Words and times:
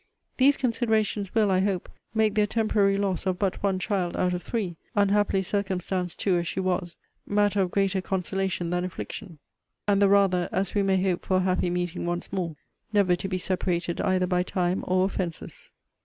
'These 0.37 0.57
considerations 0.57 1.35
will, 1.35 1.51
I 1.51 1.59
hope, 1.59 1.87
make 2.15 2.33
their 2.33 2.47
temporary 2.47 2.97
loss 2.97 3.27
of 3.27 3.37
but 3.37 3.61
one 3.61 3.77
child 3.77 4.17
out 4.17 4.33
of 4.33 4.41
three 4.41 4.75
(unhappily 4.95 5.43
circumstances 5.43 6.15
too 6.15 6.37
as 6.37 6.47
she 6.47 6.59
was) 6.59 6.97
matter 7.27 7.61
of 7.61 7.69
greater 7.69 8.01
consolation 8.01 8.71
than 8.71 8.83
affliction. 8.83 9.37
And 9.87 10.01
the 10.01 10.09
rather, 10.09 10.49
as 10.51 10.73
we 10.73 10.81
may 10.81 10.99
hope 11.03 11.23
for 11.23 11.37
a 11.37 11.41
happy 11.41 11.69
meeting 11.69 12.07
once 12.07 12.33
more, 12.33 12.55
never 12.91 13.15
to 13.15 13.27
be 13.27 13.37
separated 13.37 14.01
either 14.01 14.25
by 14.25 14.41
time 14.41 14.83
or 14.87 15.05
offences.' 15.05 15.69